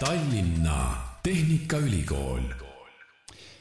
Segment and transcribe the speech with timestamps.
[0.00, 2.40] Tallinna Tehnikaülikool.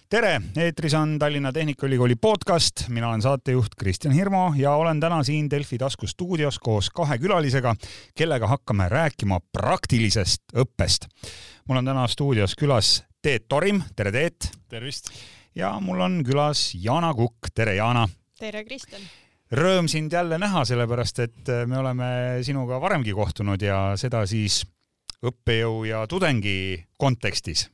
[0.09, 5.49] tere, eetris on Tallinna Tehnikaülikooli podcast, mina olen saatejuht Kristjan Hirmu ja olen täna siin
[5.49, 7.75] Delfi taskustuudios koos kahe külalisega,
[8.15, 11.09] kellega hakkame rääkima praktilisest õppest.
[11.67, 14.51] mul on täna stuudios külas Teet Torim, tere Teet!
[14.69, 15.11] tervist!
[15.55, 18.07] ja mul on külas Jana Kukk, tere Jana!
[18.39, 19.01] tere, Kristjan!
[19.51, 22.05] Rõõm sind jälle näha, sellepärast et me oleme
[22.41, 24.63] sinuga varemgi kohtunud ja seda siis
[25.25, 27.67] õppejõu ja tudengi kontekstis.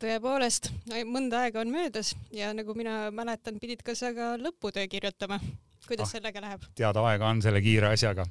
[0.00, 0.70] tõepoolest,
[1.08, 5.40] mõnda aega on möödas ja nagu mina mäletan, pidid ka sa ka lõputöö kirjutama.
[5.86, 6.64] kuidas ah, sellega läheb?
[6.74, 8.24] teada aega on selle kiire asjaga,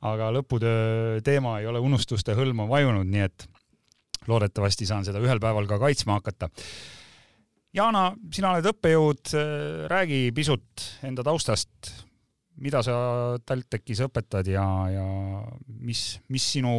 [0.00, 3.46] aga lõputöö teema ei ole unustuste hõlma vajunud, nii et
[4.26, 6.48] loodetavasti saan seda ühel päeval ka kaitsma hakata.
[7.72, 9.32] Jana, sina oled õppejõud,
[9.88, 11.70] räägi pisut enda taustast,
[12.60, 12.94] mida sa
[13.46, 15.06] TalTechis õpetad ja, ja
[15.80, 16.74] mis, mis sinu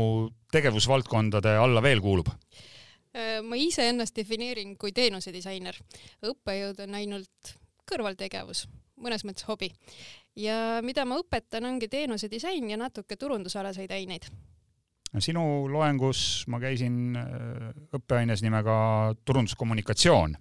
[0.54, 2.29] tegevusvaldkondade alla veel kuulub?
[3.13, 5.77] Äh, ma iseennast defineerin kui teenusedisainer.
[6.26, 7.54] õppejõud on ainult
[7.90, 8.68] kõrvaltegevus,
[9.01, 9.71] mõnes mõttes hobi.
[10.35, 14.26] ja mida ma õpetan, ongi teenusedisain ja natuke turundusalaseid aineid.
[15.20, 20.38] sinu loengus ma käisin äh, õppeaines nimega turunduskommunikatsioon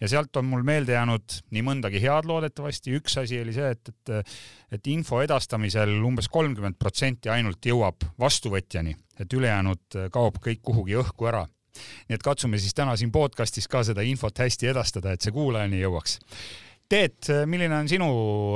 [0.00, 3.92] ja sealt on mul meelde jäänud nii mõndagi head loodetavasti, üks asi oli see, et,
[3.92, 4.36] et
[4.76, 11.28] et info edastamisel umbes kolmkümmend protsenti ainult jõuab vastuvõtjani, et ülejäänud kaob kõik kuhugi õhku
[11.30, 11.46] ära.
[12.08, 15.80] nii et katsume siis täna siin podcastis ka seda infot hästi edastada, et see kuulajani
[15.80, 16.18] jõuaks.
[16.88, 18.08] Teet, milline on sinu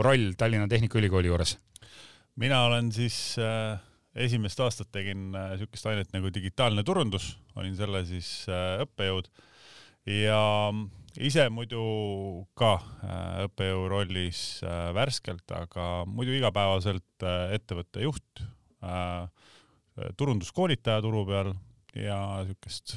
[0.02, 1.58] roll Tallinna Tehnikaülikooli juures?
[2.40, 3.80] mina olen siis äh,
[4.14, 9.30] esimest aastat tegin niisugust äh, ainet nagu digitaalne turundus, olin selle siis äh, õppejõud
[10.10, 10.40] ja
[11.18, 11.80] ise muidu
[12.58, 18.44] ka äh, õppejõu rollis äh, värskelt, aga muidu igapäevaselt äh, ettevõtte juht,
[20.16, 21.50] turunduskoolitaja turu peal
[21.92, 22.16] ja
[22.46, 22.94] niisugust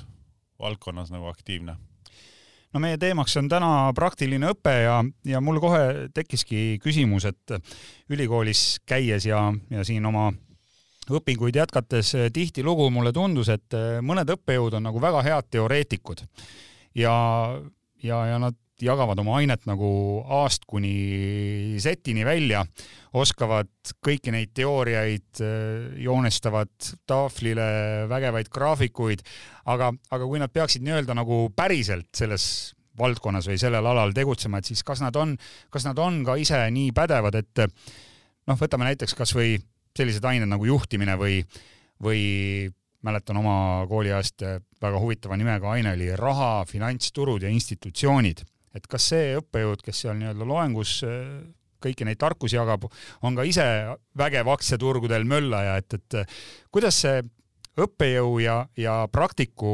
[0.61, 1.75] valdkonnas nagu aktiivne.
[2.71, 7.57] No meie teemaks on täna praktiline õpe ja, ja mul kohe tekkiski küsimus, et
[8.15, 10.29] ülikoolis käies ja, ja siin oma
[11.11, 16.23] õpinguid jätkates tihtilugu mulle tundus, et mõned õppejõud on nagu väga head teoreetikud.
[16.95, 17.11] Ja
[18.03, 19.87] ja, ja nad jagavad oma ainet nagu
[20.41, 22.63] A-st kuni Z-ini välja,
[23.15, 23.69] oskavad
[24.03, 26.71] kõiki neid teooriaid, äh, joonestavad
[27.09, 29.23] tahvlile vägevaid graafikuid,
[29.71, 32.47] aga, aga kui nad peaksid nii-öelda nagu päriselt selles
[32.99, 35.35] valdkonnas või sellel alal tegutsema, et siis kas nad on,
[35.73, 39.55] kas nad on ka ise nii pädevad, et noh, võtame näiteks kasvõi
[39.97, 41.39] sellised ained nagu juhtimine või,
[42.01, 42.21] või
[43.03, 43.55] mäletan oma
[43.89, 48.43] kooliajast eh, väga huvitava nimega aine oli raha, finantsturud ja institutsioonid.
[48.73, 51.27] et kas see õppejõud, kes seal nii-öelda loengus eh,
[51.83, 52.87] kõiki neid tarkusi jagab,
[53.21, 53.65] on ka ise
[54.17, 56.37] vägev aktsiaturgudel möllaja, et, et eh,
[56.71, 57.21] kuidas see
[57.83, 59.73] õppejõu ja, ja praktiku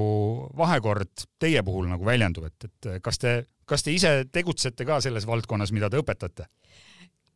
[0.57, 3.33] vahekord teie puhul nagu väljendub, et, et kas te,
[3.67, 6.47] kas te ise tegutsete ka selles valdkonnas, mida te õpetate?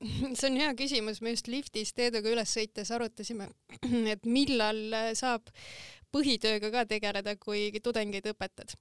[0.38, 3.50] see on hea küsimus, me just liftis Teeduga üles sõites arutasime,
[4.14, 5.52] et millal saab
[6.14, 8.76] põhitööga ka tegeleda, kui tudengeid õpetad.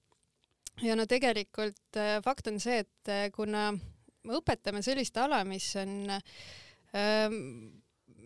[0.83, 5.67] ja no tegelikult äh, fakt on see, et äh, kuna me õpetame sellist ala, mis
[5.81, 6.13] on,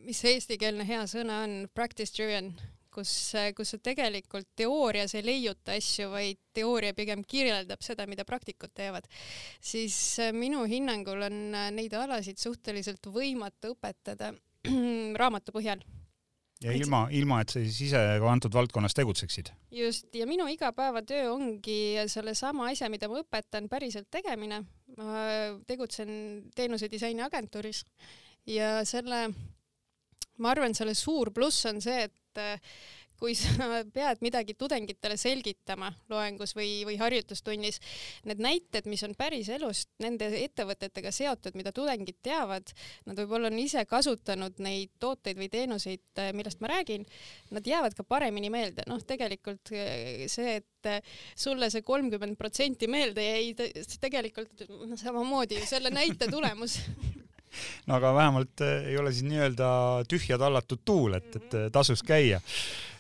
[0.05, 2.51] mis see eestikeelne hea sõna on, practice driven
[2.97, 3.13] kus,
[3.57, 9.09] kus sa tegelikult teoorias ei leiuta asju, vaid teooria pigem kirjeldab seda, mida praktikud teevad,
[9.61, 14.33] siis äh, minu hinnangul on äh, neid alasid suhteliselt võimatu õpetada
[15.21, 15.85] raamatu põhjal
[16.65, 19.51] ja ilma, ilma et sa siis ise ka antud valdkonnas tegutseksid.
[19.71, 24.63] just, ja minu igapäevatöö ongi sellesama asja, mida ma õpetan, päriselt tegemine.
[24.97, 25.27] ma
[25.69, 26.11] tegutsen
[26.57, 27.85] teenusedisaini agentuuris
[28.49, 29.27] ja selle,
[30.43, 32.61] ma arvan, selle suur pluss on see, et äh,
[33.21, 37.81] kui sa pead midagi tudengitele selgitama loengus või, või harjutustunnis,
[38.29, 42.73] need näited, mis on päris elust nende ettevõtetega seotud, mida tudengid teavad,
[43.09, 47.07] nad võib-olla on ise kasutanud neid tooteid või teenuseid, äh, millest ma räägin,
[47.57, 48.87] nad jäävad ka paremini meelde.
[48.91, 50.73] noh, tegelikult äh, see, et
[51.35, 53.55] sulle see kolmkümmend protsenti meelde jäi,
[54.01, 56.79] tegelikult noh, samamoodi selle näite tulemus
[57.87, 59.69] no aga vähemalt eh, ei ole siis nii-öelda
[60.11, 62.41] tühja tallatud tuul, et, et eh, tasus käia.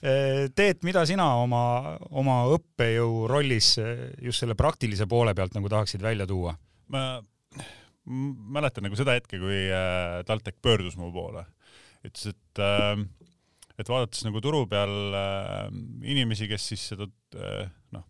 [0.00, 3.74] Eh, Teet, mida sina oma, oma õppejõu rollis
[4.22, 6.56] just selle praktilise poole pealt nagu tahaksid välja tuua?
[6.86, 7.18] ma
[8.54, 9.64] mäletan nagu seda hetke, kui
[10.28, 11.42] TalTech pöördus mu poole,
[12.06, 12.60] ütles, et
[13.76, 15.16] et vaadates nagu turu peal
[16.06, 17.08] inimesi, kes siis seda
[17.90, 18.04] noh,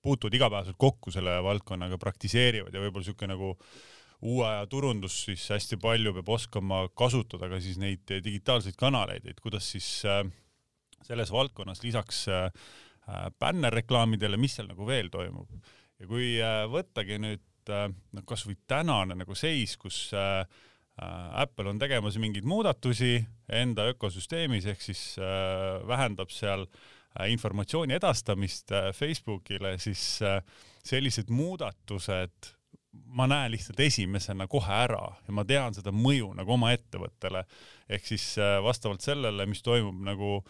[0.00, 3.76] puutuvad igapäevaselt kokku selle valdkonnaga, praktiseerivad ja võib-olla siuke nagu äh,
[4.22, 9.40] uue aja turundus siis hästi palju peab oskama kasutada ka siis neid digitaalseid kanaleid, et
[9.42, 10.22] kuidas siis äh,
[11.06, 12.44] selles valdkonnas lisaks äh,
[13.08, 15.50] äh, bännerreklaamidele, mis seal nagu veel toimub.
[15.98, 16.34] ja kui
[16.70, 23.20] võttagi nüüd noh, kasvõi tänane nagu seis, kus Apple on tegemas mingeid muudatusi
[23.54, 26.66] enda ökosüsteemis ehk siis äh, vähendab seal
[27.28, 30.16] informatsiooni edastamist Facebookile, siis
[30.82, 32.48] sellised muudatused
[32.92, 37.44] ma näen lihtsalt esimesena kohe ära ja ma tean seda mõju nagu oma ettevõttele.
[37.88, 40.40] ehk siis äh, vastavalt sellele, mis toimub nagu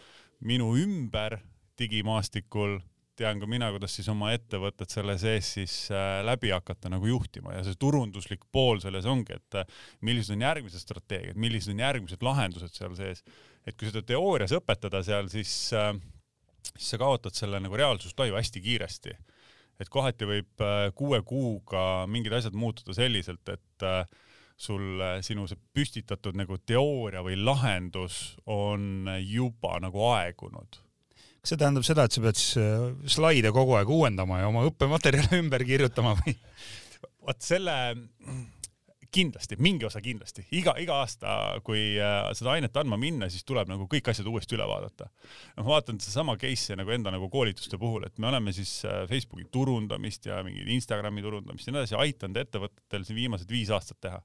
[0.43, 1.39] minu ümber
[1.79, 2.79] digimaastikul,
[3.17, 7.55] tean ka mina, kuidas siis oma ettevõtet selle sees siis äh, läbi hakata nagu juhtima
[7.55, 12.25] ja see turunduslik pool selles ongi, et äh, millised on järgmised strateegiad, millised on järgmised
[12.25, 13.23] lahendused seal sees.
[13.65, 19.15] et kui seda teoorias õpetada seal, siis, siis sa kaotad selle nagu reaalsustaju hästi kiiresti
[19.81, 24.05] et kohati võib äh, kuue kuuga mingid asjad muutuda selliselt, et äh,
[24.57, 30.79] sul sinu see püstitatud nagu teooria või lahendus on juba nagu aegunud.
[31.41, 34.65] kas see tähendab seda, et sa pead siis äh, slaide kogu aeg uuendama ja oma
[34.69, 36.37] õppematerjale ümber kirjutama või?
[37.23, 37.77] vot selle
[39.13, 41.33] kindlasti, mingi osa kindlasti, iga, iga aasta,
[41.65, 45.09] kui äh, seda ainet andma minna, siis tuleb nagu kõik asjad uuesti üle vaadata.
[45.57, 49.45] noh, vaatan sedasama case'i nagu enda nagu koolituste puhul, et me oleme siis äh, Facebooki
[49.53, 54.21] turundamist ja mingit Instagrami turundamist ja nii edasi aidanud ettevõtetel siin viimased viis aastat teha.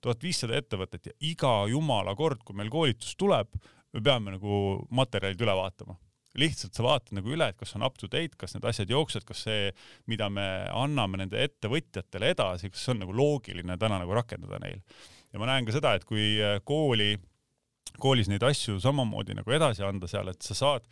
[0.00, 3.52] tuhat viissada ettevõtet ja iga jumala kord, kui meil koolitus tuleb,
[3.92, 5.98] me peame nagu materjalid üle vaatama
[6.38, 9.26] lihtsalt sa vaatad nagu üle, et kas on up to date, kas need asjad jooksevad,
[9.28, 9.72] kas see,
[10.10, 14.80] mida me anname nende ettevõtjatele edasi, kas see on nagu loogiline täna nagu rakendada neil.
[15.32, 17.14] ja ma näen ka seda, et kui äh, kooli,
[18.00, 20.88] koolis neid asju samamoodi nagu edasi anda seal, et sa saad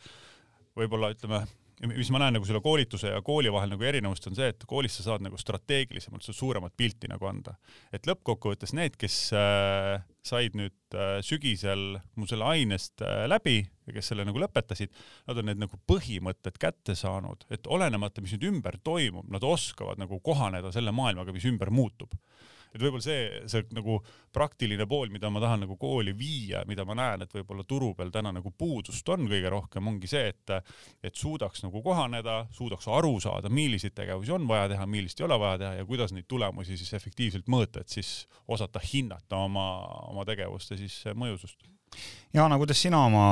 [0.77, 1.43] võib-olla ütleme,
[1.89, 4.99] mis ma näen nagu selle koolituse ja kooli vahel nagu erinevust on see, et koolis
[4.99, 7.55] sa saad nagu strateegilisemalt suuremat pilti nagu anda.
[7.93, 13.95] et lõppkokkuvõttes need, kes äh, said nüüd äh, sügisel mu selle ainest äh, läbi ja
[13.95, 14.93] kes selle nagu lõpetasid,
[15.27, 20.01] nad on need nagu põhimõtted kätte saanud, et olenemata, mis nüüd ümber toimub, nad oskavad
[20.01, 22.13] nagu kohaneda selle maailmaga, mis ümber muutub
[22.71, 23.97] et võib-olla see, see nagu
[24.33, 28.11] praktiline pool, mida ma tahan nagu kooli viia, mida ma näen, et võib-olla turu peal
[28.13, 30.55] täna nagu puudust on kõige rohkem, ongi see, et,
[31.03, 35.39] et suudaks nagu kohaneda, suudaks aru saada, milliseid tegevusi on vaja teha, millist ei ole
[35.41, 38.13] vaja teha ja kuidas neid tulemusi siis efektiivselt mõõta, et siis
[38.47, 39.67] osata hinnata oma,
[40.11, 41.67] oma tegevuste siis mõjusust.
[42.33, 43.25] Jaana, kuidas sina oma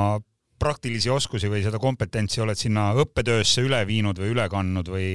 [0.59, 5.07] praktilisi oskusi või seda kompetentsi oled sinna õppetöösse üle viinud või üle kandnud või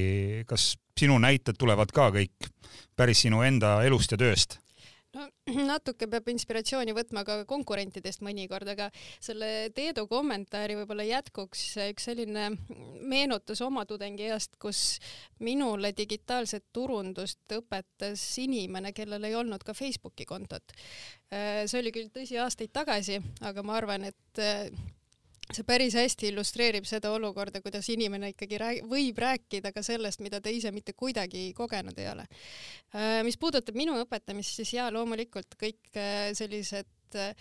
[0.49, 2.51] kas sinu näited tulevad ka kõik
[2.95, 4.59] päris sinu enda elust ja tööst?
[5.15, 5.25] no
[5.71, 8.89] natuke peab inspiratsiooni võtma ka konkurentidest mõnikord, aga
[9.23, 12.49] selle Teedu kommentaari võib-olla jätkuks üks selline
[13.05, 14.99] meenutus oma tudengieast, kus
[15.43, 20.75] minule digitaalset turundust õpetas inimene, kellel ei olnud ka Facebooki kontot.
[21.31, 24.43] see oli küll tõsi aastaid tagasi, aga ma arvan, et
[25.53, 30.41] see päris hästi illustreerib seda olukorda, kuidas inimene ikkagi rääg võib rääkida ka sellest, mida
[30.41, 32.27] ta ise mitte kuidagi kogenud ei ole.
[32.95, 37.35] Äh, mis puudutab minu õpetamist, siis jaa, loomulikult kõik äh, sellised äh,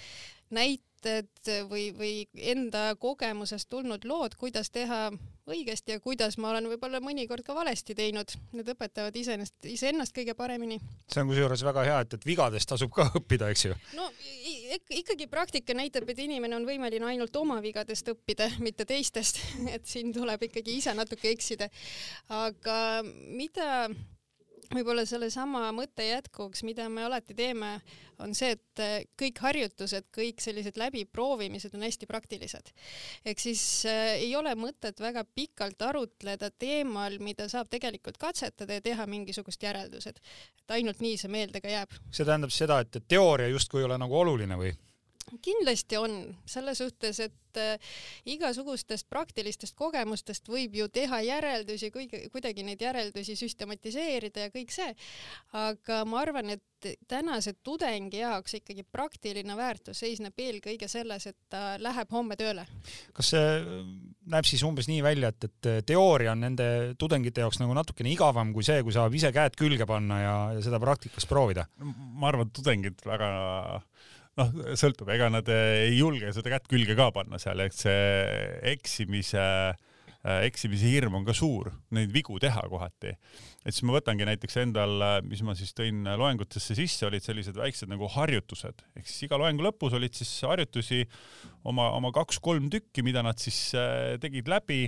[0.54, 2.12] näited või, või
[2.52, 5.10] enda kogemusest tulnud lood, kuidas teha
[5.50, 10.36] õigesti ja kuidas ma olen võib-olla mõnikord ka valesti teinud, need õpetavad iseenesest, iseennast kõige
[10.38, 10.80] paremini.
[11.12, 13.76] see on kusjuures väga hea, et, et vigadest tasub ka õppida, eks ju?
[13.98, 14.08] no
[14.74, 19.40] ikkagi praktika näitab, et inimene on võimeline ainult oma vigadest õppida, mitte teistest,
[19.74, 21.70] et siin tuleb ikkagi ise natuke eksida.
[22.28, 23.88] aga mida
[24.74, 27.76] võib-olla sellesama mõtte jätkuks, mida me alati teeme,
[28.22, 32.72] on see, et äh, kõik harjutused, kõik sellised läbiproovimised on hästi praktilised.
[33.24, 38.84] ehk siis äh, ei ole mõtet väga pikalt arutleda teemal, mida saab tegelikult katsetada ja
[38.84, 40.18] teha mingisugust järeldused.
[40.62, 41.94] et ainult nii see meelde ka jääb.
[42.10, 44.74] see tähendab seda, et teooria justkui ei ole nagu oluline või?
[45.42, 47.94] Kindlasti on, selles suhtes, et äh,
[48.34, 51.90] igasugustest praktilistest kogemustest võib ju teha järeldusi,
[52.32, 54.94] kuidagi neid järeldusi süstematiseerida ja kõik see.
[55.52, 56.62] aga ma arvan, et
[57.08, 62.66] tänase tudengi jaoks ikkagi praktiline väärtus seisneb eelkõige selles, et ta läheb homme tööle.
[63.16, 63.54] kas see
[64.30, 66.66] näeb siis umbes nii välja, et, et teooria on nende
[67.00, 70.64] tudengite jaoks nagu natukene igavam kui see, kui saab ise käed külge panna ja, ja
[70.64, 71.66] seda praktikas proovida?
[71.80, 73.30] ma arvan, et tudengid väga
[74.40, 78.06] noh, sõltub, ega nad ei julge seda kätt külge ka panna seal, et see
[78.74, 83.14] eksimise, äh, eksimise hirm on ka suur, neid vigu teha kohati.
[83.64, 84.98] et siis ma võtangi näiteks endal,
[85.28, 89.64] mis ma siis tõin loengutesse sisse, olid sellised väiksed nagu harjutused, ehk siis iga loengu
[89.64, 91.04] lõpus olid siis harjutusi
[91.64, 93.70] oma, oma kaks-kolm tükki, mida nad siis
[94.20, 94.86] tegid läbi.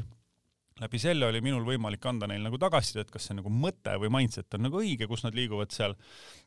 [0.77, 4.59] Läbi selle oli minul võimalik anda neile nagu tagasisidet, kas see nagu mõte või mindset
[4.59, 5.97] on nagu õige, kus nad liiguvad seal.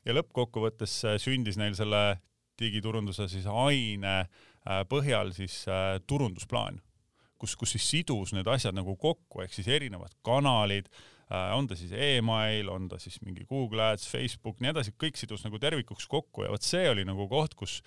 [0.06, 2.20] Ja lõppkokkuvõttes sündis neil selle
[2.60, 6.82] digiturunduse siis aine äh, põhjal siis äh, turundusplaan
[7.40, 11.78] kus, kus siis sidus need asjad nagu kokku, ehk siis erinevad kanalid äh,, on ta
[11.80, 16.08] siis email, on ta siis mingi Google Ads, Facebook, nii edasi, kõik sidus nagu tervikuks
[16.12, 17.80] kokku ja vot see oli nagu koht, kus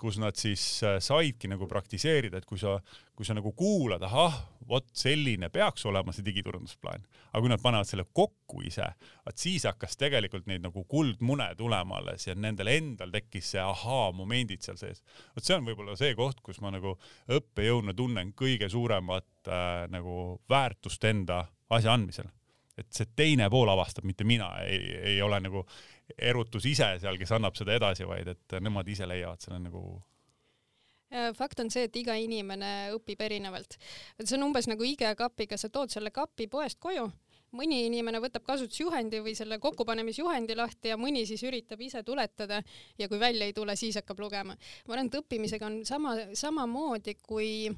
[0.00, 2.76] kus nad siis äh, saidki nagu praktiseerida, et kui sa,
[3.14, 4.36] kui sa nagu kuulad, ahah,
[4.68, 8.86] vot selline peaks olema see digiturundusplaan, aga kui nad panevad selle kokku ise,
[9.26, 14.64] vaat siis hakkas tegelikult neid nagu kuldmune tulema alles ja nendel endal tekkis see ahaa-momendid
[14.64, 15.04] seal sees.
[15.36, 16.96] vot see on võib-olla see koht, kus ma nagu
[17.38, 22.32] õppejõuna tunnen kõige suuremat äh, nagu väärtust enda asja andmisel
[22.78, 24.80] et see teine pool avastab, mitte mina ei,
[25.14, 25.62] ei ole nagu
[26.18, 29.84] erutus ise seal, kes annab seda edasi, vaid et nemad ise leiavad selle nagu
[31.38, 33.76] fakt on see, et iga inimene õpib erinevalt.
[34.24, 37.06] see on umbes nagu IKEA kapiga, sa tood selle kapi poest koju,
[37.54, 42.60] mõni inimene võtab kasutusjuhendi või selle kokkupanemisjuhendi lahti ja mõni siis üritab ise tuletada
[42.98, 44.56] ja kui välja ei tule, siis hakkab lugema.
[44.86, 47.70] ma arvan, et õppimisega on sama, samamoodi kui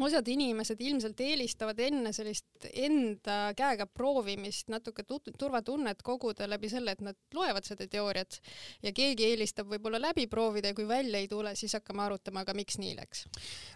[0.00, 7.02] osad inimesed ilmselt eelistavad enne sellist enda käega proovimist natuke turvatunnet koguda läbi selle, et
[7.04, 8.38] nad loevad seda teooriat
[8.86, 12.56] ja keegi eelistab võib-olla läbi proovida ja kui välja ei tule, siis hakkame arutama, aga
[12.56, 13.26] miks nii läks.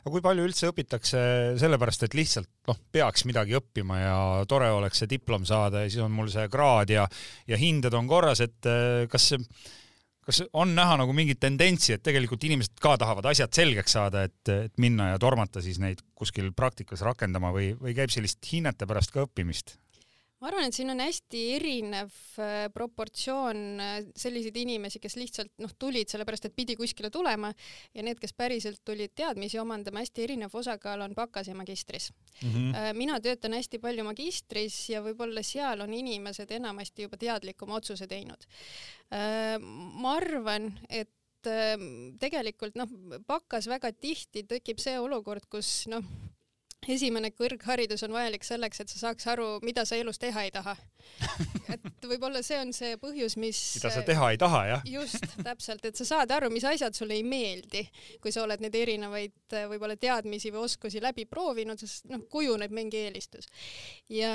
[0.02, 1.22] aga kui palju üldse õpitakse
[1.60, 4.18] sellepärast, et lihtsalt noh, peaks midagi õppima ja
[4.48, 7.08] tore oleks see diplom saada ja siis on mul see kraad ja,
[7.48, 9.42] ja hinded on korras, et eh, kas see
[10.26, 14.50] kas on näha nagu mingit tendentsi, et tegelikult inimesed ka tahavad asjad selgeks saada, et,
[14.50, 19.14] et minna ja tormata siis neid kuskil praktikas rakendama või, või käib sellist hinnete pärast
[19.14, 19.76] ka õppimist?
[20.46, 25.72] Ma arvan, et siin on hästi erinev äh, proportsioon äh, selliseid inimesi, kes lihtsalt noh,
[25.74, 30.54] tulid sellepärast, et pidi kuskile tulema ja need, kes päriselt tulid teadmisi omandama, hästi erinev
[30.54, 32.52] osakaal on bakas ja magistris mm.
[32.52, 32.94] -hmm.
[32.94, 38.46] mina töötan hästi palju magistris ja võib-olla seal on inimesed enamasti juba teadlikuma otsuse teinud.
[39.10, 41.10] ma arvan, et
[42.20, 42.90] tegelikult noh,
[43.26, 46.02] bakas väga tihti tekib see olukord, kus noh,
[46.92, 50.76] esimene kõrgharidus on vajalik selleks, et sa saaks aru, mida sa elus teha ei taha.
[51.72, 54.86] et võib-olla see on see põhjus, mis mida sa teha ei taha, jah?
[54.90, 57.84] just, täpselt, et sa saad aru, mis asjad sulle ei meeldi,
[58.22, 63.04] kui sa oled neid erinevaid võib-olla teadmisi või oskusi läbi proovinud, sest noh, kujuneb mingi
[63.06, 63.50] eelistus.
[64.12, 64.32] ja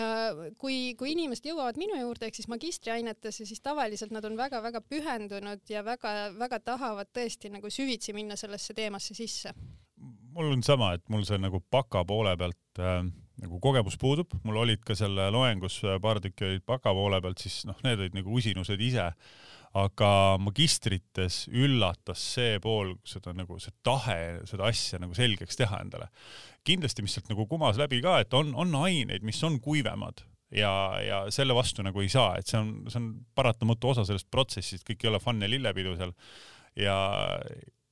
[0.62, 5.64] kui, kui inimesed jõuavad minu juurde ehk siis magistriainetesse, siis tavaliselt nad on väga-väga pühendunud
[5.72, 9.56] ja väga-väga tahavad tõesti nagu süvitsi minna sellesse teemasse sisse
[10.36, 13.04] mul on sama, et mul see nagu baka poole pealt äh,
[13.42, 17.42] nagu kogemus puudub, mul olid ka selle loengus äh, paar tükki olid baka poole pealt,
[17.42, 19.12] siis noh, need olid nagu usinused ise,
[19.78, 20.12] aga
[20.44, 24.18] magistrites üllatas see pool, seda nagu see tahe
[24.50, 26.10] seda asja nagu selgeks teha endale.
[26.68, 30.72] kindlasti, mis sealt nagu kumas läbi ka, et on, on aineid, mis on kuivemad ja,
[31.02, 34.86] ja selle vastu nagu ei saa, et see on, see on paratamatu osa sellest protsessist,
[34.88, 36.14] kõik ei ole fun ja lillepidu seal.
[36.80, 36.98] Ja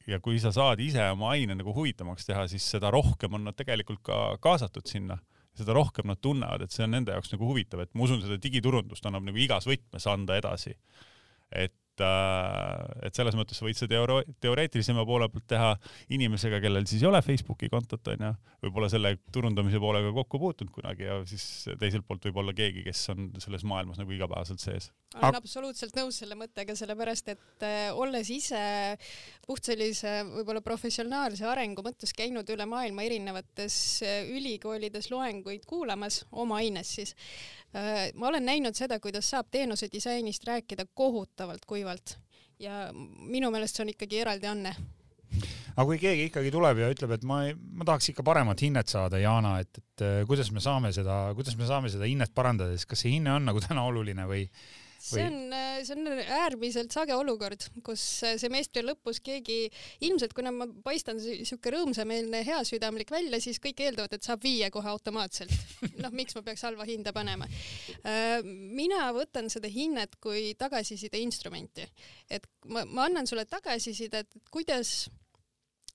[0.09, 3.57] ja kui sa saad ise oma aine nagu huvitavamaks teha, siis seda rohkem on nad
[3.57, 5.19] tegelikult ka kaasatud sinna,
[5.57, 8.39] seda rohkem nad tunnevad, et see on nende jaoks nagu huvitav, et ma usun, seda
[8.41, 10.75] digiturundust annab nagu igas võtmes anda edasi.
[11.49, 15.71] et et, äh, et selles mõttes võid sa teoro-, teoreetilisema poole pealt teha
[16.15, 18.31] inimesega, kellel siis ei ole Facebooki kontot, onju,
[18.63, 21.43] võib-olla selle turundamise poolega kokku puutunud kunagi ja siis
[21.79, 24.89] teiselt poolt võib olla keegi, kes on selles maailmas nagu igapäevaselt sees.
[25.15, 28.63] olen absoluutselt nõus selle mõttega, sellepärast et äh, olles ise
[29.45, 36.61] puht sellise võib-olla professionaalse arengu mõttes käinud üle maailma erinevates äh, ülikoolides loenguid kuulamas, oma
[36.63, 37.15] aines siis
[37.73, 42.17] ma olen näinud seda, kuidas saab teenuse disainist rääkida kohutavalt kuivalt.
[42.59, 44.73] Ja minu meelest see on ikkagi eraldi anne.
[45.77, 49.19] Aga kui keegi ikkagi tuleb ja ütleb, et ma, ma tahaks ikka paremat hinnet saada,
[49.21, 52.89] Jana, et, et äh, kuidas me saame seda, kuidas me saame seda hinnet parandada, siis
[52.89, 54.41] kas see hinne on nagu täna oluline või,
[54.99, 59.69] see on, äh, see on äärmiselt sage olukord, kus äh, semestri lõpus keegi,
[60.05, 64.91] ilmselt kuna ma paistan siuke rõõmsameelne, heasüdamlik välja, siis kõik eeldavad, et saab viie kohe
[64.91, 65.53] automaatselt.
[66.03, 67.47] noh, miks ma peaks halva hinda panema?
[68.03, 71.87] Äh, mina võtan seda hinnet kui tagasiside instrumenti,
[72.29, 75.07] et ma, ma annan sulle tagasisidet, et kuidas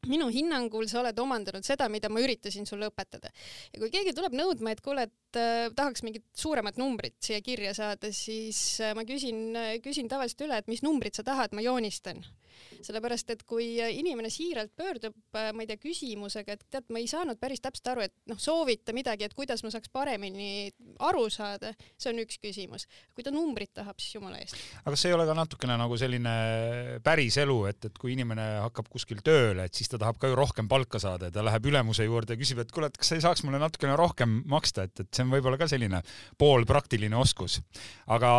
[0.09, 3.31] minu hinnangul sa oled omandanud seda, mida ma üritasin sulle õpetada.
[3.73, 7.75] ja kui keegi tuleb nõudma, et kuule, et äh, tahaks mingit suuremat numbrit siia kirja
[7.77, 12.23] saada, siis äh, ma küsin, küsin tavaliselt üle, et mis numbrit sa tahad, ma joonistan
[12.85, 17.09] sellepärast et kui inimene siiralt pöördub, äh, ma ei tea, küsimusega, et tead, ma ei
[17.11, 20.69] saanud päris täpselt aru, et noh, soovita midagi, et kuidas ma saaks paremini
[21.05, 22.87] aru saada, see on üks küsimus.
[23.15, 24.59] kui ta numbrit tahab, siis jumala eest.
[24.83, 26.35] aga kas ei ole ka natukene nagu selline
[27.05, 30.39] päris elu, et, et kui inimene hakkab kuskil tööle, et siis ta tahab ka ju
[30.39, 33.19] rohkem palka saada ja ta läheb ülemuse juurde ja küsib, et kuule, et kas sa
[33.19, 36.01] ei saaks mulle natukene rohkem maksta, et, et see on võib-olla ka selline
[36.41, 37.61] poolpraktiline oskus.
[38.07, 38.31] aga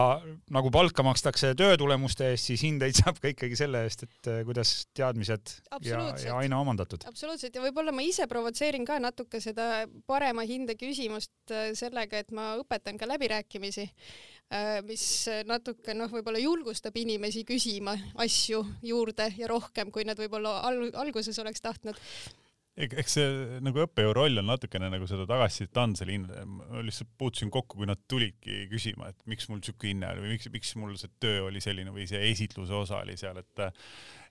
[0.54, 4.76] nagu palka makstakse töötulemuste eest, siis hindeid saab ka ikkagi selle eest, et äh, kuidas
[4.96, 7.08] teadmised ja, ja aina omandatud.
[7.10, 12.32] absoluutselt ja võib-olla ma ise provotseerin ka natuke seda parema hinde küsimust äh, sellega, et
[12.36, 13.90] ma õpetan ka läbirääkimisi,
[14.86, 15.04] mis
[15.50, 21.40] natuke noh, võib-olla julgustab inimesi küsima asju juurde ja rohkem, kui nad võib-olla al alguses
[21.42, 21.98] oleks tahtnud
[22.76, 27.14] eks see nagu õppejõu roll on natukene nagu seda tagasisidet anda selle hinne, ma lihtsalt
[27.20, 30.74] puutusin kokku, kui nad tulidki küsima, et miks mul siuke hinne oli või miks, miks
[30.82, 33.64] mul see töö oli selline või see esitluse osa oli seal, et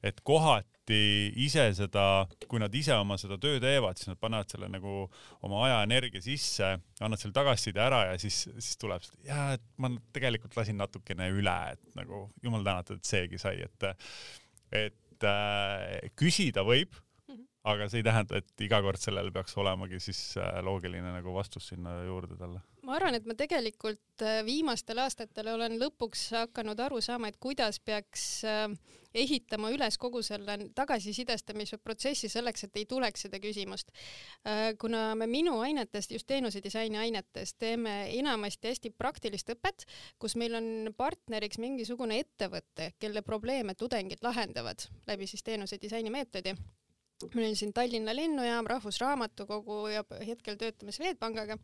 [0.05, 0.99] et kohati
[1.41, 5.07] ise seda, kui nad ise oma seda tööd teevad, siis nad panevad selle nagu
[5.47, 9.89] oma aja, energia sisse, annavad selle tagasiside ära ja siis, siis tuleb, jaa, et ma
[10.13, 13.89] tegelikult lasin natukene üle, et nagu jumal tänatud, et seegi sai, et
[14.75, 16.93] et äh, küsida võib
[17.65, 21.71] aga see ei tähenda, et iga kord sellele peaks olemagi siis äh, loogiline nagu vastus
[21.73, 22.61] sinna juurde talle.
[22.85, 27.81] ma arvan, et ma tegelikult äh, viimastel aastatel olen lõpuks hakanud aru saama, et kuidas
[27.81, 28.69] peaks äh,
[29.15, 33.93] ehitama üles kogu selle tagasisidestamise protsessi selleks, et ei tuleks seda küsimust.
[34.83, 39.87] kuna me minu ainetest, just teenusedisaini ainetest, teeme enamasti hästi praktilist õpet,
[40.19, 46.59] kus meil on partneriks mingisugune ettevõte, kelle probleeme tudengid lahendavad läbi siis teenusedisaini meetodi
[47.35, 51.59] meil on siin Tallinna lennujaam, Rahvusraamatukogu ja hetkel töötame Swedbankiga.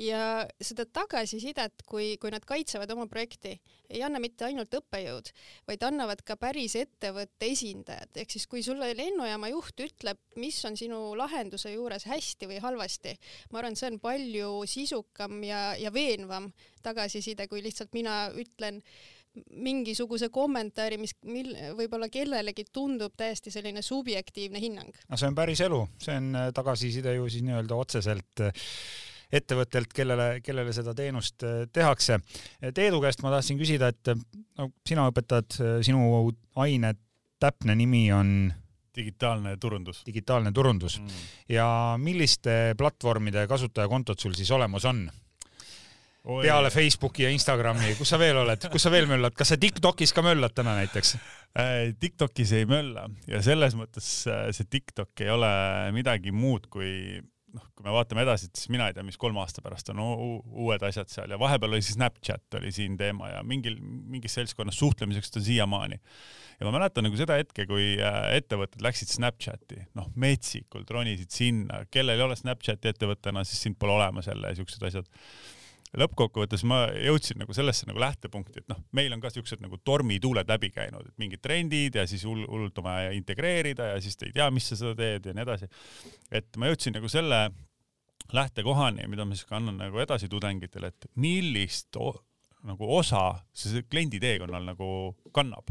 [0.00, 3.52] Ja seda tagasisidet, kui, kui nad kaitsevad oma projekti,
[3.92, 5.28] ei anna mitte ainult õppejõud,
[5.68, 10.80] vaid annavad ka päris ettevõtte esindajad, ehk siis kui sulle lennujaama juht ütleb, mis on
[10.80, 13.12] sinu lahenduse juures hästi või halvasti,
[13.52, 16.48] ma arvan, see on palju sisukam ja, ja veenvam
[16.82, 18.80] tagasiside, kui lihtsalt mina ütlen
[19.64, 24.92] mingisuguse kommentaari, mis mil, võib-olla kellelegi tundub täiesti selline subjektiivne hinnang.
[25.08, 28.66] no see on päris elu, see on äh, tagasiside ju siis nii-öelda otseselt äh,
[29.32, 32.20] ettevõttelt, kellele, kellele seda teenust äh, tehakse.
[32.74, 34.12] Teedu käest ma tahtsin küsida, et
[34.58, 36.26] no sina õpetad, sinu
[36.60, 36.92] aine
[37.40, 38.52] täpne nimi on
[38.96, 40.02] digitaalne turundus.
[40.06, 41.08] digitaalne turundus mm.
[41.48, 41.66] ja
[41.98, 45.06] milliste platvormide kasutajakontod sul siis olemas on?
[46.22, 46.44] Oi.
[46.44, 50.12] peale Facebooki ja Instagrami, kus sa veel oled, kus sa veel möllad, kas sa Tiktokis
[50.14, 51.16] ka möllad täna näiteks?
[51.58, 55.50] Äh, Tiktokis ei mölla ja selles mõttes äh, see Tiktok ei ole
[55.96, 57.18] midagi muud kui
[57.52, 60.84] noh, kui me vaatame edasi, siis mina ei tea, mis kolme aasta pärast on uued
[60.86, 65.34] asjad seal ja vahepeal oli siis Snapchat oli siin teema ja mingil, mingis seltskonnas suhtlemiseks
[65.34, 65.98] ta on siiamaani.
[66.60, 71.82] ja ma mäletan nagu seda hetke, kui äh, ettevõtted läksid Snapchati, noh, metsikult ronisid sinna,
[71.90, 75.10] kellel ei ole Snapchati ettevõttena, siis sind pole olemas jälle ja siuksed asjad
[75.98, 80.48] lõppkokkuvõttes ma jõudsin nagu sellesse nagu lähtepunkti, et noh, meil on ka siuksed nagu tormituuled
[80.48, 84.30] läbi käinud, et mingid trendid ja siis hull, hullult on vaja integreerida ja siis te
[84.30, 85.68] ei tea, mis sa seda teed ja nii edasi.
[86.32, 87.42] et ma jõudsin nagu selle
[88.32, 92.00] lähtekohani, mida ma siis ka annan nagu edasi tudengitele, et millist
[92.62, 94.88] nagu osa see kliendi teekonnal nagu
[95.34, 95.68] kannab,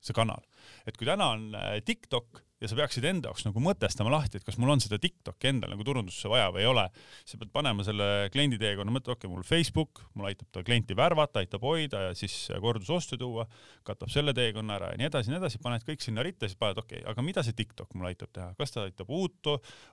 [0.00, 0.44] see kanal.
[0.86, 4.46] et kui täna on äh, TikTok ja sa peaksid enda jaoks nagu mõtestama lahti, et
[4.46, 6.86] kas mul on seda TikTok'i endal nagu turundusse vaja või ei ole.
[7.24, 10.96] sa pead panema selle kliendi teekonna mõtte, okei okay,, mul Facebook, mul aitab ta klienti
[10.98, 13.46] värvata, aitab hoida ja siis kordusoste tuua,
[13.86, 16.80] katab selle teekonna ära ja nii edasi, nii edasi, paned kõik sinna ritta, siis paned
[16.82, 19.52] okei okay,, aga mida see TikTok mul aitab teha, kas ta aitab uut,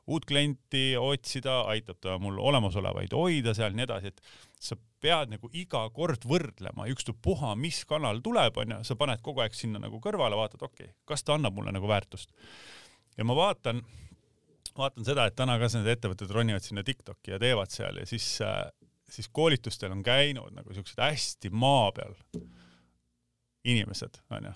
[0.09, 4.25] uut klienti otsida, aitab ta mul olemasolevaid hoida seal, nii edasi, et
[4.57, 9.57] sa pead nagu iga kord võrdlema, ükstapuha, mis kanal tuleb, onju, sa paned kogu aeg
[9.57, 12.31] sinna nagu kõrvale, vaatad, okei okay,, kas ta annab mulle nagu väärtust.
[13.17, 13.83] ja ma vaatan,
[14.77, 18.27] vaatan seda, et täna ka need ettevõtted ronivad sinna Tiktoki ja teevad seal ja siis,
[19.09, 22.15] siis koolitustel on käinud nagu siuksed hästi maa peal
[23.63, 24.53] inimesed, onju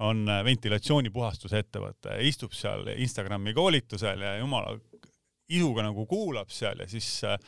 [0.00, 4.78] on ventilatsioonipuhastuse ettevõte, istub seal Instagrami koolitusel ja jumala
[5.50, 7.38] isuga nagu kuulab seal ja siis äh,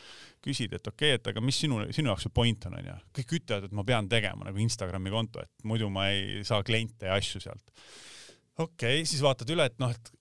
[0.43, 2.97] küsid, et okei okay,, et aga mis sinu, sinu jaoks see point on, onju.
[3.19, 7.09] kõik ütlevad, et ma pean tegema nagu Instagrami konto, et muidu ma ei saa kliente
[7.09, 7.65] ja asju sealt.
[8.59, 10.13] okei okay,, siis vaatad üle, et noh, et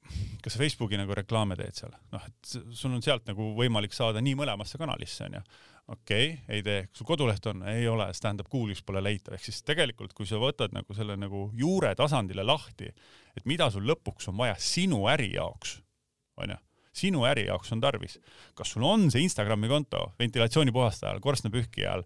[0.46, 4.38] kas Facebooki nagu reklaame teed seal, noh, et sul on sealt nagu võimalik saada nii
[4.40, 5.44] mõlemasse kanalisse, onju
[5.92, 9.64] okei okay,, ei tee, su koduleht on, ei ole, stand-up kuulis pole leitav, ehk siis
[9.68, 12.92] tegelikult, kui sa võtad nagu selle nagu juure tasandile lahti,
[13.36, 15.80] et mida sul lõpuks on vaja sinu äri jaoks,
[16.40, 16.60] onju
[16.94, 18.20] sinu äri jaoks on tarvis.
[18.56, 22.04] kas sul on see Instagrami konto ventilatsioonipuhastajal, korstnapühkijal,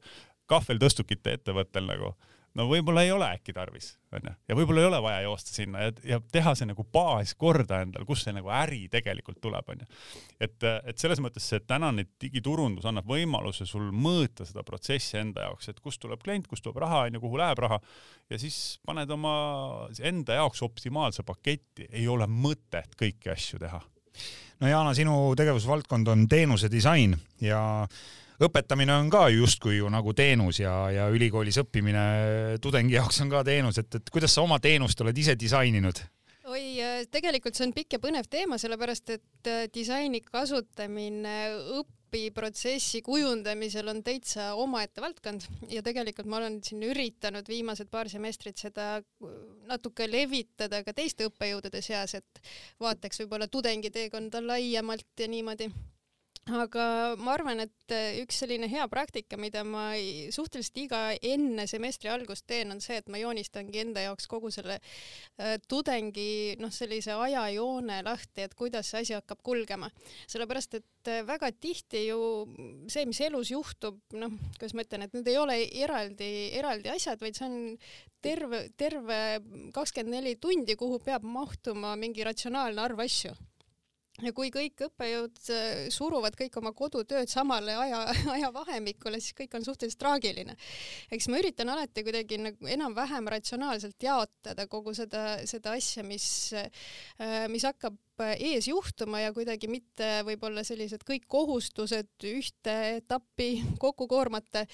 [0.50, 2.13] kahveltõstukite ettevõttel nagu,
[2.56, 5.93] no võib-olla ei ole äkki tarvis, onju, ja võib-olla ei ole vaja joosta sinna ja,
[6.06, 9.89] ja teha see nagu baas korda endal, kus see nagu äri tegelikult tuleb, onju.
[10.39, 15.71] et, et selles mõttes see tänane digiturundus annab võimaluse sul mõõta seda protsessi enda jaoks,
[15.74, 17.82] et kust tuleb klient, kust tuleb raha, onju, kuhu läheb raha.
[18.30, 19.36] Ja siis paned oma
[20.00, 23.82] enda jaoks optimaalse paketti, ei ole mõtet kõiki asju teha
[24.59, 27.59] no Jana, sinu tegevusvaldkond on teenuse disain ja
[28.41, 32.05] õpetamine on ka justkui ju nagu teenus ja, ja ülikoolis õppimine
[32.63, 36.03] tudengi jaoks on ka teenus, et, et kuidas sa oma teenust oled ise disaininud?
[36.45, 36.63] oi,
[37.11, 41.37] tegelikult see on pikk ja põnev teema, sellepärast et disaini kasutamine
[42.15, 45.43] õpiprotsessi kujundamisel on täitsa omaette valdkond.
[45.67, 49.01] Ja tegelikult ma olen siin üritanud viimased paar semestrit seda
[49.67, 52.41] natuke levitada ka teiste õppejõudude seas, et
[52.80, 55.67] vaataks võib-olla tudengiteekonda laiemalt ja niimoodi
[56.53, 59.95] aga ma arvan, et äh, üks selline hea praktika, mida ma
[60.34, 64.77] suhteliselt iga enne semestri algust teen, on see, et ma joonistangi enda jaoks kogu selle
[64.77, 69.89] äh, tudengi noh, sellise ajajoone lahti, et kuidas see asi hakkab kulgema.
[70.29, 72.19] sellepärast, et äh, väga tihti ju
[72.93, 76.29] see, mis elus juhtub, noh, kuidas ma ütlen, et need ei ole eraldi,
[76.62, 77.58] eraldi asjad, vaid see on
[78.21, 79.19] terve, terve
[79.73, 83.34] kakskümmend neli tundi, kuhu peab mahtuma mingi ratsionaalne arv asju
[84.23, 88.01] ja kui kõik õppejõud äh, suruvad kõik oma kodutööd samale aja,
[88.38, 90.56] ajavahemikule, siis kõik on suhteliselt traagiline.
[91.12, 97.47] eks ma üritan alati kuidagi nagu enam-vähem ratsionaalselt jaotada kogu seda, seda asja, mis, äh,
[97.51, 97.99] mis hakkab
[98.36, 103.49] ees juhtuma ja kuidagi mitte võib-olla sellised kõik kohustused ühte etappi
[103.84, 104.65] kokku koormata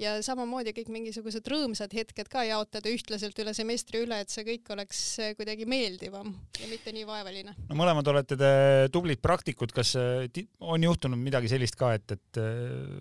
[0.00, 4.70] ja samamoodi kõik mingisugused rõõmsad hetked ka jaotada ühtlaselt üle semestri üle, et see kõik
[4.74, 5.00] oleks
[5.38, 7.56] kuidagi meeldivam ja mitte nii vaevaline.
[7.68, 8.52] no mõlemad olete te
[8.92, 10.28] tublid praktikud, kas äh,
[10.60, 13.00] on juhtunud midagi sellist ka, et, et äh,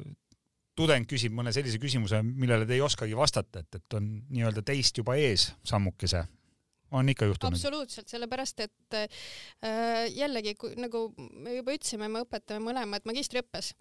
[0.80, 5.00] tudeng küsib mõne sellise küsimuse, millele te ei oskagi vastata, et, et on nii-öelda teist
[5.02, 6.24] juba ees sammukese
[6.92, 7.54] on ikka juhtunud?
[7.54, 13.74] absoluutselt, sellepärast et äh, jällegi, nagu me juba ütlesime, me õpetame mõlemad magistriõppes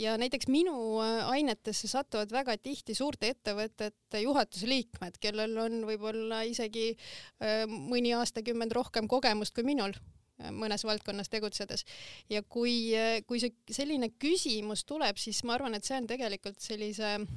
[0.00, 6.44] ja näiteks minu äh, ainetesse satuvad väga tihti suurte ettevõtete juhatuse liikmed, kellel on võib-olla
[6.48, 11.84] isegi äh, mõni aastakümmend rohkem kogemust kui minul äh, mõnes valdkonnas tegutsedes.
[12.30, 16.60] ja kui, äh, kui see selline küsimus tuleb, siis ma arvan, et see on tegelikult
[16.64, 17.34] sellise äh,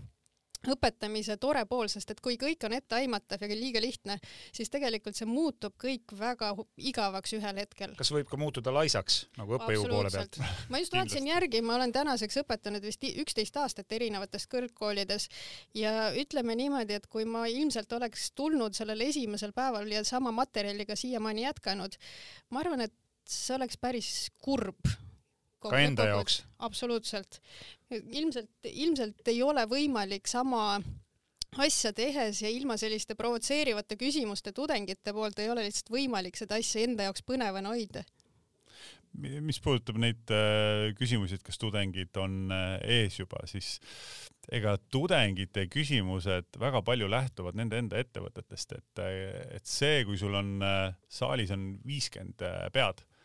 [0.68, 4.18] õpetamise tore pool, sest et kui kõik on etteaimatav ja liiga lihtne,
[4.56, 6.54] siis tegelikult see muutub kõik väga
[6.90, 7.94] igavaks ühel hetkel.
[8.00, 10.40] kas võib ka muutuda laisaks nagu õppejõu poole pealt?
[10.74, 15.30] ma just vaatasin järgi, ma olen tänaseks õpetanud vist üksteist aastat erinevates kõrgkoolides
[15.78, 20.98] ja ütleme niimoodi, et kui ma ilmselt oleks tulnud sellel esimesel päeval ja sama materjaliga
[20.98, 22.00] siiamaani jätkanud,
[22.50, 22.96] ma arvan, et
[23.28, 24.88] see oleks päris kurb
[25.72, 26.42] ka enda jaoks?
[26.60, 27.42] absoluutselt.
[27.92, 30.82] ilmselt, ilmselt ei ole võimalik sama
[31.64, 36.84] asja tehes ja ilma selliste provotseerivate küsimuste tudengite poolt ei ole lihtsalt võimalik seda asja
[36.86, 38.04] enda jaoks põnevana hoida
[39.18, 43.80] mis puudutab neid äh, küsimusi, et kas tudengid on äh, ees juba, siis
[44.54, 49.04] ega tudengite küsimused väga palju lähtuvad nende enda ettevõtetest, et,
[49.58, 53.17] et see, kui sul on äh, saalis on viiskümmend pead Äh,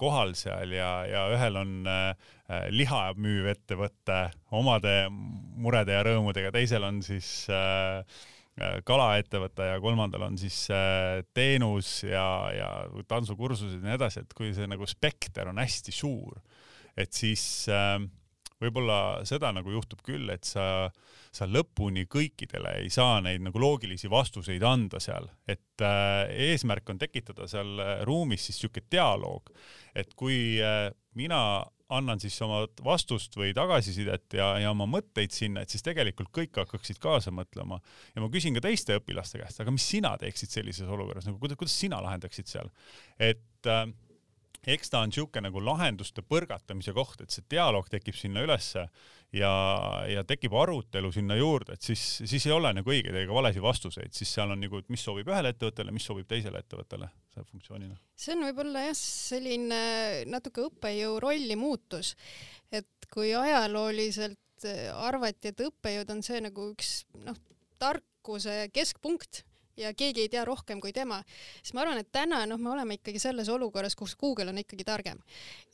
[0.00, 2.14] kohal seal ja, ja ühel on äh,
[2.72, 4.20] liha müüv ettevõte
[4.56, 8.00] omade murede ja rõõmudega, teisel on siis äh,
[8.84, 10.66] kalaettevõte ja kolmandal on siis
[11.32, 12.70] teenus ja, ja
[13.08, 16.40] tantsukursused ja nii edasi, et kui see nagu spekter on hästi suur,
[16.98, 17.96] et siis äh,
[18.60, 20.90] võib-olla seda nagu juhtub küll, et sa,
[21.32, 27.00] sa lõpuni kõikidele ei saa neid nagu loogilisi vastuseid anda seal, et äh, eesmärk on
[27.00, 29.52] tekitada seal äh, ruumis siis siuke dialoog,
[29.96, 31.42] et kui äh, mina
[31.90, 36.60] annan siis oma vastust või tagasisidet ja, ja oma mõtteid sinna, et siis tegelikult kõik
[36.62, 37.80] hakkaksid kaasa mõtlema.
[38.14, 41.58] ja ma küsin ka teiste õpilaste käest, aga mis sina teeksid sellises olukorras, nagu kuidas,
[41.58, 42.70] kuidas sina lahendaksid seal,
[43.18, 43.88] et äh,
[44.66, 48.86] eks ta on niisugune nagu lahenduste põrgatamise koht, et see dialoog tekib sinna ülesse
[49.36, 49.52] ja,
[50.10, 54.12] ja tekib arutelu sinna juurde, et siis, siis ei ole nagu õigeid ega valesid vastuseid,
[54.16, 57.98] siis seal on nagu, et mis sobib ühele ettevõttele, mis sobib teisele ettevõttele, see funktsioonina.
[58.20, 59.82] see on võib-olla jah, selline
[60.30, 62.14] natuke õppejõu rolli muutus,
[62.72, 67.38] et kui ajalooliselt arvati, et õppejõud on see nagu üks noh,
[67.80, 69.44] tarkuse keskpunkt
[69.80, 71.20] ja keegi ei tea rohkem kui tema,
[71.60, 74.86] siis ma arvan, et täna noh, me oleme ikkagi selles olukorras, kus Google on ikkagi
[74.86, 75.20] targem.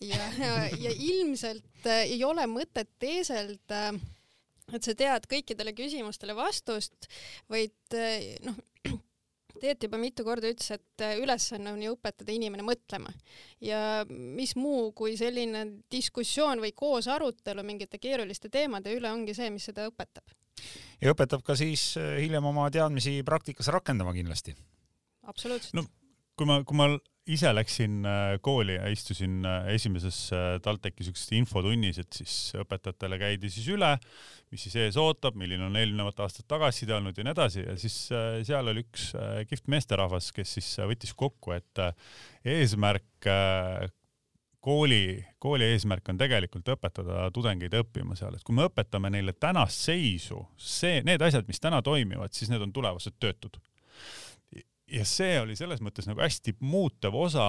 [0.00, 0.52] Ja, ja,
[0.86, 4.04] ja ilmselt äh, ei ole mõtet teeselda äh,
[4.74, 7.08] et sa tead kõikidele küsimustele vastust,
[7.52, 8.56] vaid äh, noh,
[9.56, 13.08] Teet juba mitu korda ütles, et äh, ülesanne on ju õpetada inimene mõtlema.
[13.64, 13.78] Ja
[14.10, 19.64] mis muu kui selline diskussioon või koos arutelu mingite keeruliste teemade üle ongi see, mis
[19.70, 20.36] seda õpetab
[21.02, 24.56] ja õpetab ka siis äh, hiljem oma teadmisi praktikas rakendama kindlasti.
[25.26, 25.76] absoluutselt.
[25.76, 25.86] no
[26.36, 26.88] kui ma, kui ma
[27.26, 30.18] ise läksin äh, kooli ja istusin äh, esimeses
[30.62, 33.96] TalTechi siukses infotunnis, et siis õpetajatele käidi siis üle,
[34.52, 37.98] mis siis ees ootab, milline on eelnevat aastat tagasiside olnud ja nii edasi ja siis
[38.46, 39.10] seal oli üks
[39.50, 41.82] kihvt meesterahvas, kes siis võttis kokku, et
[42.46, 43.26] eesmärk
[44.66, 49.84] kooli, kooli eesmärk on tegelikult õpetada tudengeid õppima seal, et kui me õpetame neile tänast
[49.86, 53.60] seisu, see, need asjad, mis täna toimivad, siis need on tulevased töötud.
[54.90, 57.46] ja see oli selles mõttes nagu hästi muutev osa,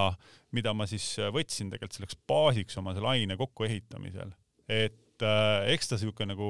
[0.54, 4.32] mida ma siis võtsin tegelikult selleks baasiks oma selle aine kokkuehitamisel,
[4.68, 6.48] et et äh, eks ta niisugune nagu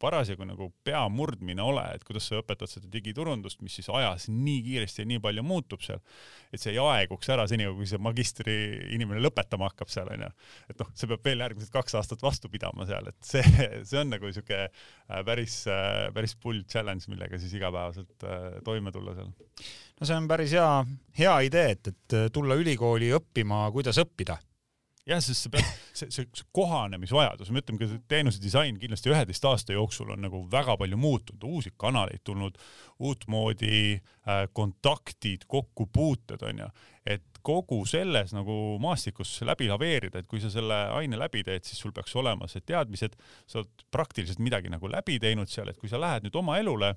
[0.00, 4.62] parasjagu nagu pea murdmine ole, et kuidas sa õpetad seda digiturundust, mis siis ajas nii
[4.64, 6.00] kiiresti ja nii palju muutub seal,
[6.50, 8.56] et see ei aeguks ära senikaua, kui see magistri
[8.96, 10.30] inimene lõpetama hakkab seal onju.
[10.72, 13.44] et noh, see peab veel järgmised kaks aastat vastu pidama seal, et see,
[13.88, 18.94] see on nagu niisugune äh, päris, äh, päris pull challenge, millega siis igapäevaselt äh, toime
[18.96, 19.32] tulla seal.
[20.00, 20.70] no see on päris hea,
[21.20, 24.40] hea idee, et, et tulla ülikooli õppima, kuidas õppida
[25.08, 29.74] jah, sest see peab, see, see, see kohanemisvajadus, me ütleme teenuse disain kindlasti üheteist aasta
[29.76, 32.58] jooksul on nagu väga palju muutunud, uusi kanaleid tulnud,
[33.00, 36.68] uutmoodi äh, kontaktid, kokkupuuted onju,
[37.08, 41.80] et kogu selles nagu maastikus läbi laveerida, et kui sa selle aine läbi teed, siis
[41.80, 43.16] sul peaks olema see teadmised,
[43.48, 46.94] sa oled praktiliselt midagi nagu läbi teinud seal, et kui sa lähed nüüd oma elule,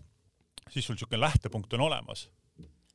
[0.70, 2.28] siis sul niisugune lähtepunkt on olemas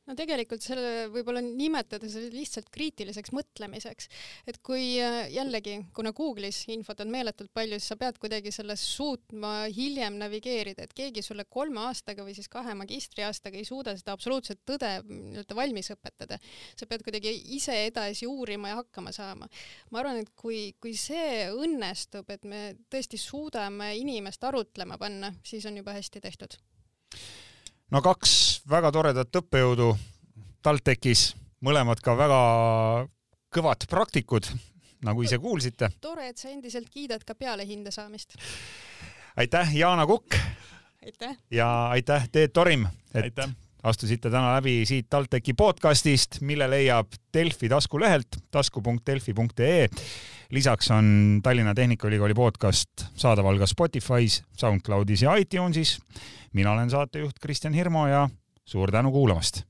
[0.09, 4.09] no tegelikult selle võib-olla nimetada seda lihtsalt kriitiliseks mõtlemiseks,
[4.49, 8.83] et kui äh, jällegi, kuna Google'is infot on meeletult palju, siis sa pead kuidagi selles
[8.95, 14.15] suutma hiljem navigeerida, et keegi sulle kolme aastaga või siis kahe magistriaastaga ei suuda seda
[14.17, 16.39] absoluutset tõde nii-öelda valmis õpetada.
[16.75, 19.49] sa pead kuidagi ise edasi uurima ja hakkama saama.
[19.91, 25.65] ma arvan, et kui, kui see õnnestub, et me tõesti suudame inimest arutlema panna, siis
[25.69, 26.57] on juba hästi tehtud
[27.91, 28.33] no kaks
[28.69, 29.93] väga toredat õppejõudu
[30.65, 31.33] TalTechis,
[31.65, 32.41] mõlemad ka väga
[33.53, 34.49] kõvad praktikud,
[35.05, 35.89] nagu ise kuulsite.
[36.01, 38.35] tore, et sa endiselt kiidad ka peale hinde saamist.
[39.37, 40.35] aitäh, Jaana Kukk.
[41.05, 41.37] aitäh.
[41.51, 43.49] ja aitäh, Teet Torim, et aitäh.
[43.83, 49.89] astusite täna läbi siit TalTechi podcastist, mille leiab Delfi taskulehelt tasku.delfi.ee.
[50.51, 55.99] lisaks on Tallinna Tehnikaülikooli podcast saadaval ka Spotify's, SoundCloudis ja iTunesis
[56.53, 58.29] mina olen saatejuht Kristjan Hirmu ja
[58.65, 59.63] suur tänu kuulamast.